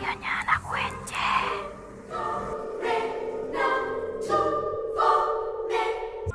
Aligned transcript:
radionya 0.00 0.32
anak 0.48 0.60
UNJ. 0.64 1.12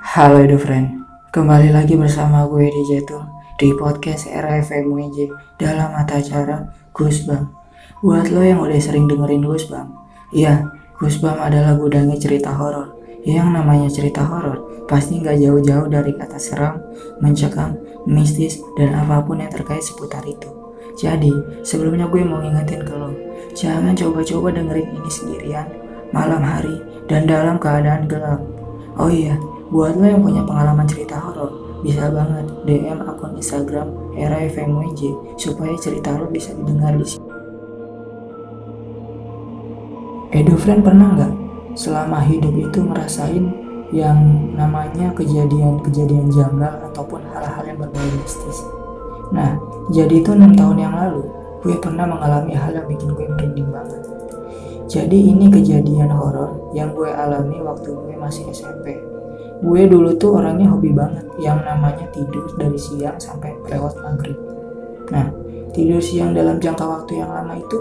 Halo 0.05 0.37
Edo 0.45 0.61
Friend, 0.61 1.01
kembali 1.33 1.73
lagi 1.73 1.97
bersama 1.97 2.45
gue 2.45 2.69
di 2.69 2.81
Jatul 2.93 3.25
di 3.57 3.73
podcast 3.73 4.29
RFM 4.29 4.85
UNJ 4.85 5.33
dalam 5.57 5.97
mata 5.97 6.21
acara 6.21 6.69
Gus 6.93 7.25
Bang. 7.25 7.49
Buat 8.05 8.29
lo 8.29 8.45
yang 8.45 8.61
udah 8.61 8.77
sering 8.77 9.09
dengerin 9.09 9.41
Gus 9.41 9.65
Bang, 9.65 9.97
iya, 10.29 10.69
Gus 11.01 11.17
Bang 11.17 11.41
adalah 11.41 11.73
gudangnya 11.73 12.21
cerita 12.21 12.53
horor. 12.53 12.93
Yang 13.25 13.49
namanya 13.49 13.89
cerita 13.89 14.21
horor 14.29 14.85
pasti 14.85 15.17
nggak 15.17 15.41
jauh-jauh 15.41 15.89
dari 15.89 16.13
kata 16.13 16.37
seram, 16.37 16.77
mencekam, 17.17 17.73
mistis, 18.05 18.61
dan 18.77 18.93
apa 18.93 19.25
pun 19.25 19.41
yang 19.41 19.49
terkait 19.49 19.81
seputar 19.81 20.21
itu. 20.29 20.53
Jadi, 21.01 21.33
sebelumnya 21.65 22.05
gue 22.07 22.21
mau 22.21 22.39
ngingetin 22.39 22.85
ke 22.85 22.93
lo, 22.93 23.24
jangan 23.55 23.95
coba-coba 23.95 24.51
dengerin 24.51 24.91
ini 24.91 25.09
sendirian, 25.09 25.67
malam 26.11 26.43
hari, 26.43 26.77
dan 27.07 27.25
dalam 27.25 27.55
keadaan 27.57 28.05
gelap. 28.05 28.43
Oh 28.95 29.09
iya, 29.09 29.35
Buat 29.65 29.97
lo 29.97 30.05
yang 30.05 30.21
punya 30.21 30.45
pengalaman 30.45 30.85
cerita 30.85 31.17
horor, 31.17 31.81
bisa 31.81 32.05
banget 32.13 32.45
DM 32.69 33.01
akun 33.01 33.33
Instagram 33.33 33.89
RAFMWJ 34.13 35.01
supaya 35.41 35.73
cerita 35.81 36.13
lo 36.13 36.29
bisa 36.29 36.53
didengar 36.53 36.93
di 36.93 37.03
sini. 37.03 37.25
Edo 40.37 40.53
friend 40.53 40.85
pernah 40.85 41.17
nggak 41.17 41.33
selama 41.73 42.21
hidup 42.29 42.53
itu 42.53 42.77
ngerasain 42.85 43.45
yang 43.89 44.19
namanya 44.53 45.09
kejadian-kejadian 45.17 46.29
janggal 46.29 46.85
ataupun 46.93 47.25
hal-hal 47.33 47.65
yang 47.65 47.81
berbau 47.81 48.05
mistis? 48.21 48.61
Nah, 49.33 49.57
jadi 49.89 50.21
itu 50.21 50.29
enam 50.29 50.53
tahun 50.53 50.77
yang 50.77 50.93
lalu, 50.93 51.25
gue 51.65 51.75
pernah 51.81 52.05
mengalami 52.05 52.53
hal 52.53 52.77
yang 52.77 52.85
bikin 52.85 53.09
gue 53.17 53.25
merinding 53.25 53.69
banget. 53.73 54.01
Jadi 54.85 55.33
ini 55.33 55.49
kejadian 55.49 56.13
horor 56.13 56.69
yang 56.77 56.93
gue 56.93 57.09
alami 57.09 57.57
waktu 57.65 57.89
gue 57.89 58.13
masih 58.13 58.45
SMP 58.53 59.15
gue 59.63 59.81
dulu 59.87 60.11
tuh 60.19 60.43
orangnya 60.43 60.67
hobi 60.67 60.91
banget 60.91 61.23
yang 61.39 61.63
namanya 61.63 62.03
tidur 62.11 62.43
dari 62.59 62.75
siang 62.75 63.15
sampai 63.15 63.55
lewat 63.71 63.97
maghrib. 64.03 64.35
Nah 65.09 65.31
tidur 65.71 66.03
siang 66.03 66.35
dalam 66.35 66.59
jangka 66.59 66.83
waktu 66.83 67.23
yang 67.23 67.31
lama 67.31 67.55
itu 67.55 67.79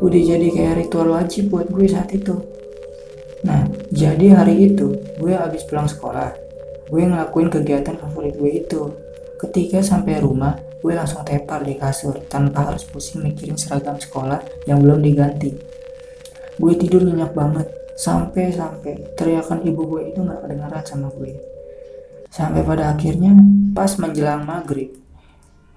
udah 0.00 0.20
jadi 0.20 0.46
kayak 0.48 0.74
ritual 0.86 1.12
wajib 1.12 1.52
buat 1.52 1.68
gue 1.68 1.86
saat 1.86 2.08
itu. 2.10 2.40
Nah 3.44 3.68
jadi 3.92 4.42
hari 4.42 4.72
itu 4.72 4.96
gue 5.20 5.32
habis 5.36 5.62
pulang 5.68 5.86
sekolah 5.86 6.32
gue 6.90 7.02
ngelakuin 7.04 7.52
kegiatan 7.52 8.00
favorit 8.00 8.34
gue 8.34 8.50
itu. 8.50 8.82
Ketika 9.40 9.80
sampai 9.80 10.20
rumah 10.20 10.56
gue 10.80 10.92
langsung 10.96 11.20
tepar 11.20 11.60
di 11.60 11.76
kasur 11.76 12.16
tanpa 12.24 12.72
harus 12.72 12.88
pusing 12.88 13.20
mikirin 13.20 13.60
seragam 13.60 14.00
sekolah 14.00 14.40
yang 14.64 14.80
belum 14.80 15.04
diganti. 15.04 15.52
Gue 16.56 16.72
tidur 16.76 17.04
nyenyak 17.04 17.36
banget 17.36 17.68
sampai-sampai 18.00 19.12
teriakan 19.12 19.60
ibu 19.68 19.84
gue 19.84 20.08
itu 20.08 20.24
nggak 20.24 20.40
kedengaran 20.40 20.84
sama 20.88 21.12
gue. 21.12 21.36
Sampai 22.32 22.64
pada 22.64 22.96
akhirnya 22.96 23.36
pas 23.76 23.92
menjelang 24.00 24.48
maghrib 24.48 24.96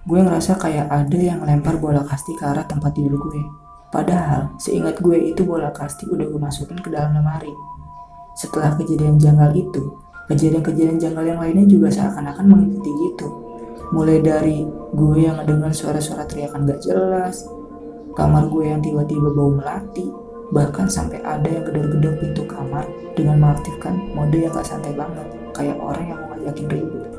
gue 0.04 0.20
ngerasa 0.20 0.60
kayak 0.60 0.92
ada 0.92 1.16
yang 1.16 1.48
lempar 1.48 1.80
bola 1.80 2.04
kasti 2.04 2.36
ke 2.36 2.44
arah 2.44 2.64
tempat 2.64 2.96
tidur 2.96 3.20
gue. 3.20 3.44
Padahal 3.92 4.56
seingat 4.60 5.00
gue 5.04 5.16
itu 5.20 5.44
bola 5.44 5.72
kasti 5.76 6.08
udah 6.08 6.28
gue 6.28 6.40
masukin 6.40 6.80
ke 6.80 6.92
dalam 6.92 7.16
lemari. 7.16 7.52
Setelah 8.40 8.76
kejadian 8.80 9.20
janggal 9.20 9.52
itu 9.52 9.84
kejadian-kejadian 10.32 11.00
janggal 11.00 11.26
yang 11.28 11.40
lainnya 11.44 11.68
juga 11.68 11.92
seakan-akan 11.92 12.48
mengikuti 12.48 12.92
gitu 13.12 13.43
mulai 13.94 14.18
dari 14.26 14.66
gue 14.66 15.18
yang 15.22 15.38
ngedengar 15.38 15.70
suara-suara 15.70 16.26
teriakan 16.26 16.66
gak 16.66 16.82
jelas 16.82 17.46
kamar 18.18 18.50
gue 18.50 18.66
yang 18.66 18.82
tiba-tiba 18.82 19.30
bau 19.30 19.54
melati 19.54 20.24
Bahkan 20.54 20.86
sampai 20.86 21.18
ada 21.26 21.50
yang 21.50 21.66
gedor-gedor 21.66 22.14
pintu 22.22 22.46
kamar 22.46 22.86
dengan 23.18 23.42
mengaktifkan 23.42 23.98
mode 24.14 24.38
yang 24.38 24.54
gak 24.54 24.70
santai 24.70 24.94
banget, 24.94 25.26
kayak 25.50 25.82
orang 25.82 26.06
yang 26.14 26.20
mau 26.22 26.30
ngajakin 26.38 26.68
ribut. 26.70 27.10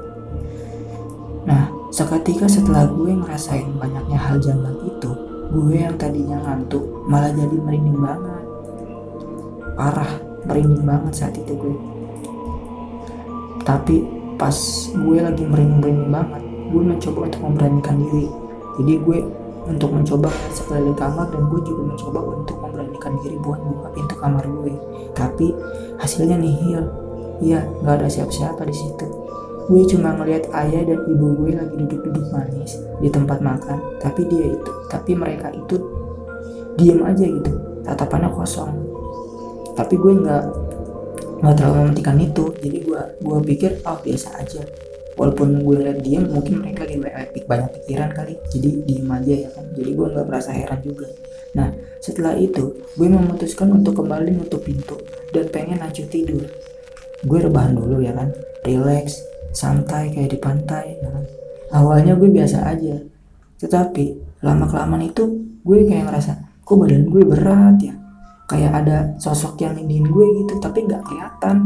Nah, 1.43 1.67
seketika 1.91 2.47
setelah 2.47 2.87
gue 2.87 3.11
ngerasain 3.11 3.67
banyaknya 3.75 4.19
hal 4.23 4.39
janggal 4.39 4.79
itu, 4.87 5.11
gue 5.51 5.75
yang 5.75 5.99
tadinya 5.99 6.39
ngantuk 6.47 6.87
malah 7.11 7.35
jadi 7.35 7.57
merinding 7.59 7.99
banget. 7.99 8.45
Parah, 9.75 10.13
merinding 10.47 10.87
banget 10.87 11.13
saat 11.19 11.35
itu 11.35 11.59
gue. 11.59 11.75
Tapi 13.67 14.07
pas 14.39 14.55
gue 14.95 15.19
lagi 15.19 15.43
merinding-merinding 15.43 16.11
banget, 16.15 16.43
gue 16.75 16.83
mencoba 16.83 17.31
untuk 17.31 17.41
memberanikan 17.47 17.95
diri. 18.03 18.27
Jadi 18.83 18.93
gue 19.07 19.19
untuk 19.71 19.91
mencoba 19.95 20.29
sekeliling 20.51 20.99
kamar 20.99 21.31
dan 21.31 21.47
gue 21.47 21.61
juga 21.63 21.83
mencoba 21.95 22.21
untuk 22.35 22.59
memberanikan 22.59 23.15
diri 23.23 23.39
buat 23.39 23.63
buka 23.63 23.89
pintu 23.95 24.15
kamar 24.19 24.43
gue. 24.43 24.75
Tapi 25.15 25.55
hasilnya 26.03 26.35
nihil. 26.35 26.83
Iya 27.39 27.63
nggak 27.83 27.95
ada 28.03 28.09
siapa-siapa 28.11 28.67
di 28.67 28.75
situ. 28.75 29.07
Gue 29.71 29.87
cuma 29.89 30.13
ngelihat 30.19 30.51
ayah 30.53 30.83
dan 30.85 31.01
ibu 31.07 31.27
gue 31.41 31.51
lagi 31.57 31.75
duduk-duduk 31.79 32.27
manis 32.35 32.83
di 32.99 33.09
tempat 33.09 33.39
makan. 33.39 33.79
Tapi 34.03 34.27
dia 34.27 34.51
itu 34.51 34.73
tapi 34.91 35.15
mereka 35.15 35.55
itu 35.55 35.79
diem 36.75 37.01
aja 37.07 37.23
gitu. 37.23 37.53
Tatapannya 37.87 38.35
kosong. 38.35 38.71
Tapi 39.79 39.95
gue 39.95 40.13
nggak 40.19 40.45
nggak 41.41 41.55
terlalu 41.55 41.75
mementingkan 41.87 42.19
itu. 42.19 42.45
Jadi 42.59 42.79
gue 42.83 43.01
gue 43.23 43.39
pikir 43.55 43.71
oh 43.87 43.99
biasa 44.03 44.43
aja 44.43 44.63
walaupun 45.15 45.63
gue 45.63 45.77
liat 45.79 45.99
diem 46.03 46.27
mungkin 46.27 46.63
mereka 46.63 46.87
lagi 46.87 46.99
banyak 47.47 47.71
pikiran 47.81 48.11
kali. 48.15 48.35
Jadi 48.51 48.69
diem 48.87 49.09
aja 49.11 49.35
ya 49.47 49.49
kan. 49.55 49.65
Jadi 49.75 49.91
gue 49.95 50.07
nggak 50.11 50.27
merasa 50.27 50.51
heran 50.51 50.81
juga. 50.83 51.07
Nah 51.55 51.71
setelah 52.03 52.35
itu 52.37 52.75
gue 52.99 53.09
memutuskan 53.09 53.71
untuk 53.71 54.03
kembali 54.03 54.35
nutup 54.35 54.63
pintu 54.67 54.99
dan 55.31 55.47
pengen 55.51 55.79
lanjut 55.81 56.07
tidur. 56.11 56.45
Gue 57.25 57.39
rebahan 57.41 57.79
dulu 57.79 58.03
ya 58.03 58.13
kan. 58.15 58.31
Relax 58.67 59.23
santai 59.55 60.11
kayak 60.11 60.35
di 60.35 60.39
pantai 60.39 60.99
ya 60.99 61.09
kan. 61.09 61.25
Awalnya 61.75 62.19
gue 62.19 62.29
biasa 62.31 62.67
aja. 62.67 62.99
Tetapi 63.63 64.39
lama 64.45 64.67
kelamaan 64.67 65.07
itu 65.07 65.25
gue 65.65 65.89
kayak 65.89 66.11
ngerasa 66.11 66.33
kok 66.65 66.77
badan 66.77 67.07
gue 67.09 67.23
berat 67.23 67.79
ya? 67.81 67.95
Kayak 68.45 68.73
ada 68.85 68.97
sosok 69.17 69.57
yang 69.65 69.73
nindiin 69.79 70.05
gue 70.05 70.27
gitu 70.43 70.61
tapi 70.61 70.85
nggak 70.85 71.01
kelihatan. 71.07 71.65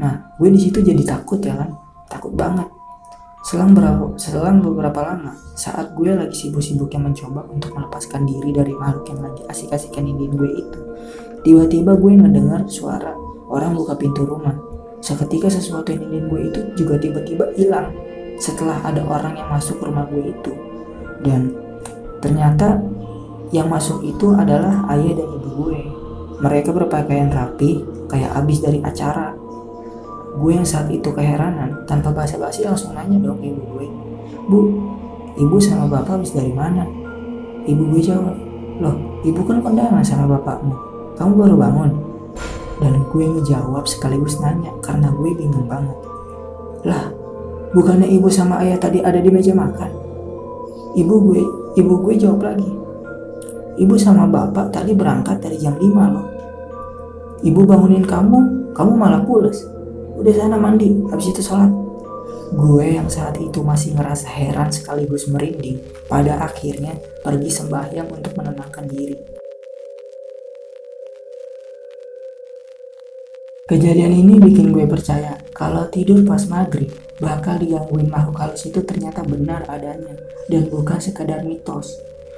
Nah 0.00 0.32
gue 0.40 0.48
di 0.50 0.58
situ 0.58 0.82
jadi 0.82 1.00
takut 1.06 1.38
ya 1.38 1.54
kan 1.54 1.85
takut 2.10 2.32
banget. 2.34 2.66
Selang 3.46 3.78
beberapa, 3.78 4.10
selang 4.18 4.58
beberapa 4.58 5.00
lama, 5.06 5.38
saat 5.54 5.94
gue 5.94 6.10
lagi 6.10 6.34
sibuk-sibuknya 6.34 6.98
mencoba 6.98 7.46
untuk 7.46 7.78
melepaskan 7.78 8.26
diri 8.26 8.50
dari 8.50 8.74
makhluk 8.74 9.06
yang 9.14 9.22
lagi 9.22 9.42
asik-asikan 9.46 10.02
ini 10.02 10.26
gue 10.26 10.50
itu, 10.50 10.80
tiba-tiba 11.46 11.94
gue 11.94 12.12
ngedengar 12.18 12.66
suara 12.66 13.14
orang 13.46 13.78
buka 13.78 13.94
pintu 13.94 14.26
rumah. 14.26 14.58
Seketika 14.98 15.46
sesuatu 15.46 15.94
yang 15.94 16.10
ingin 16.10 16.24
gue 16.26 16.40
itu 16.50 16.60
juga 16.74 16.98
tiba-tiba 16.98 17.54
hilang 17.54 17.94
setelah 18.42 18.82
ada 18.82 19.06
orang 19.06 19.38
yang 19.38 19.46
masuk 19.46 19.78
rumah 19.78 20.10
gue 20.10 20.34
itu. 20.34 20.52
Dan 21.22 21.54
ternyata 22.18 22.82
yang 23.54 23.70
masuk 23.70 24.02
itu 24.02 24.34
adalah 24.34 24.90
ayah 24.90 25.22
dan 25.22 25.28
ibu 25.30 25.48
gue. 25.62 25.80
Mereka 26.42 26.74
berpakaian 26.74 27.30
rapi, 27.30 27.86
kayak 28.10 28.34
abis 28.42 28.58
dari 28.58 28.82
acara 28.82 29.35
Gue 30.36 30.52
yang 30.52 30.68
saat 30.68 30.92
itu 30.92 31.08
keheranan, 31.16 31.72
tanpa 31.88 32.12
basa-basi 32.12 32.60
langsung 32.60 32.92
nanya 32.92 33.16
dong 33.16 33.40
ibu 33.40 33.56
gue. 33.72 33.86
Bu, 34.44 34.60
ibu 35.40 35.56
sama 35.56 35.88
bapak 35.88 36.20
habis 36.20 36.36
dari 36.36 36.52
mana? 36.52 36.84
Ibu 37.64 37.82
gue 37.96 38.00
jawab, 38.04 38.36
loh 38.76 38.96
ibu 39.24 39.40
kan 39.48 39.64
kondangan 39.64 40.04
sama 40.04 40.36
bapakmu. 40.36 40.76
Kamu 41.16 41.32
baru 41.40 41.56
bangun? 41.56 41.90
Dan 42.76 43.00
gue 43.08 43.24
ngejawab 43.24 43.88
sekaligus 43.88 44.36
nanya 44.44 44.68
karena 44.84 45.08
gue 45.08 45.32
bingung 45.32 45.64
banget. 45.64 45.96
Lah, 46.84 47.08
bukannya 47.72 48.04
ibu 48.04 48.28
sama 48.28 48.60
ayah 48.60 48.76
tadi 48.76 49.00
ada 49.00 49.16
di 49.16 49.32
meja 49.32 49.56
makan? 49.56 49.88
Ibu 51.00 51.14
gue, 51.32 51.42
ibu 51.80 51.94
gue 52.04 52.14
jawab 52.20 52.44
lagi. 52.44 52.68
Ibu 53.80 53.96
sama 53.96 54.28
bapak 54.28 54.68
tadi 54.68 54.92
berangkat 54.92 55.40
dari 55.40 55.56
jam 55.56 55.80
5 55.80 56.12
loh. 56.12 56.28
Ibu 57.40 57.60
bangunin 57.64 58.04
kamu, 58.04 58.72
kamu 58.76 58.92
malah 58.96 59.24
pulas 59.24 59.75
udah 60.16 60.32
sana 60.32 60.56
mandi 60.56 60.90
habis 61.12 61.28
itu 61.30 61.44
sholat 61.44 61.68
gue 62.56 62.86
yang 62.86 63.10
saat 63.10 63.36
itu 63.36 63.60
masih 63.60 63.92
ngerasa 63.98 64.26
heran 64.32 64.72
sekaligus 64.72 65.28
merinding 65.28 65.82
pada 66.08 66.40
akhirnya 66.40 66.96
pergi 67.20 67.50
sembahyang 67.52 68.08
untuk 68.08 68.32
menenangkan 68.38 68.86
diri 68.88 69.36
Kejadian 73.66 74.14
ini 74.14 74.38
bikin 74.38 74.70
gue 74.70 74.86
percaya 74.86 75.42
kalau 75.50 75.90
tidur 75.90 76.22
pas 76.22 76.38
maghrib 76.46 76.86
bakal 77.18 77.58
digangguin 77.58 78.06
makhluk 78.06 78.38
halus 78.38 78.62
itu 78.62 78.78
ternyata 78.86 79.26
benar 79.26 79.66
adanya 79.66 80.14
dan 80.46 80.70
bukan 80.70 81.02
sekadar 81.02 81.42
mitos. 81.42 81.90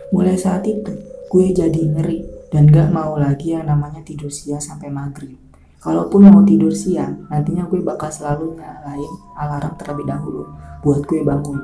Mulai 0.08 0.40
saat 0.40 0.64
itu, 0.64 0.88
gue 1.28 1.46
jadi 1.52 1.84
ngeri 1.84 2.48
dan 2.48 2.72
gak 2.72 2.88
mau 2.96 3.20
lagi 3.20 3.52
yang 3.52 3.68
namanya 3.68 4.00
tidur 4.08 4.32
siang 4.32 4.64
sampai 4.64 4.88
maghrib. 4.88 5.47
Kalaupun 5.78 6.26
mau 6.26 6.42
tidur 6.42 6.74
siang, 6.74 7.30
nantinya 7.30 7.62
gue 7.70 7.78
bakal 7.86 8.10
selalu 8.10 8.58
nyalain 8.58 9.12
alarm 9.38 9.78
terlebih 9.78 10.10
dahulu 10.10 10.42
buat 10.82 11.06
gue 11.06 11.22
bangun. 11.22 11.58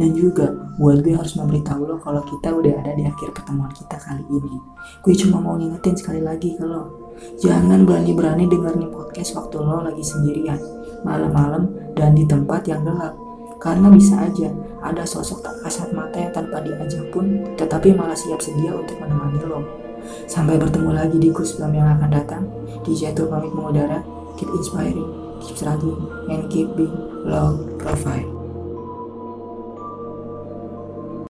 Dan 0.00 0.16
juga 0.16 0.50
buat 0.80 1.04
gue 1.04 1.14
harus 1.14 1.36
memberitahu 1.36 1.84
lo 1.84 1.96
kalau 2.00 2.24
kita 2.24 2.48
udah 2.48 2.80
ada 2.80 2.96
di 2.96 3.04
akhir 3.04 3.36
pertemuan 3.36 3.68
kita 3.76 4.00
kali 4.00 4.24
ini. 4.26 4.56
Gue 5.04 5.14
cuma 5.14 5.38
mau 5.44 5.54
ngingetin 5.60 5.94
sekali 6.00 6.24
lagi 6.24 6.56
ke 6.56 6.64
lo. 6.64 7.12
Jangan 7.44 7.84
berani-berani 7.84 8.48
dengerin 8.48 8.88
podcast 8.88 9.36
waktu 9.36 9.56
lo 9.60 9.84
lagi 9.84 10.02
sendirian. 10.02 10.58
malam-malam, 11.06 11.94
dan 11.94 12.10
di 12.18 12.26
tempat 12.26 12.66
yang 12.66 12.82
gelap. 12.82 13.14
Karena 13.62 13.86
bisa 13.86 14.18
aja 14.18 14.50
ada 14.82 15.02
sosok 15.02 15.42
tak 15.42 15.54
kasat 15.62 15.90
mata 15.94 16.14
yang 16.18 16.30
tanpa 16.30 16.62
diajak 16.62 17.06
pun 17.10 17.42
tetapi 17.58 17.90
malah 17.94 18.14
siap 18.14 18.38
sedia 18.38 18.70
untuk 18.70 18.98
menemani 19.02 19.42
lo. 19.46 19.87
Sampai 20.30 20.56
bertemu 20.56 20.90
lagi 20.94 21.16
di 21.18 21.28
Goosebump 21.32 21.74
yang 21.74 21.98
akan 21.98 22.10
datang. 22.10 22.44
Di 22.86 22.92
Jatuh 22.94 23.26
pamit 23.26 23.52
mengudara. 23.52 24.00
Keep 24.38 24.54
inspiring, 24.54 25.10
keep 25.42 25.58
struggling, 25.58 25.98
and 26.30 26.46
keep 26.46 26.70
being 26.78 26.94
love 27.26 27.58
provide. 27.82 28.37